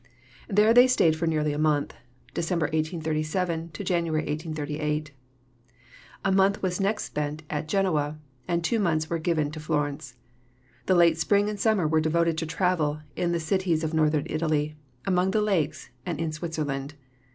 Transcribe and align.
There 0.49 0.73
they 0.73 0.87
stayed 0.87 1.15
for 1.15 1.27
nearly 1.27 1.53
a 1.53 1.59
month 1.59 1.93
(Dec. 2.33 2.49
1837 2.49 3.69
Jan. 3.71 4.05
1838). 4.05 5.11
A 6.25 6.31
month 6.31 6.63
was 6.63 6.81
next 6.81 7.03
spent 7.03 7.43
at 7.51 7.67
Genoa, 7.67 8.17
and 8.47 8.63
two 8.63 8.79
months 8.79 9.11
were 9.11 9.19
given 9.19 9.51
to 9.51 9.59
Florence. 9.59 10.15
The 10.87 10.95
late 10.95 11.19
spring 11.19 11.49
and 11.51 11.59
summer 11.59 11.87
were 11.87 12.01
devoted 12.01 12.35
to 12.39 12.47
travel 12.47 13.01
in 13.15 13.31
the 13.31 13.39
cities 13.39 13.83
of 13.83 13.93
Northern 13.93 14.23
Italy, 14.25 14.75
among 15.05 15.29
the 15.29 15.39
lakes, 15.43 15.91
and 16.03 16.19
in 16.19 16.31
Switzerland. 16.31 16.95